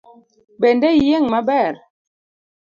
[0.61, 1.73] Bende iyieng’ maber?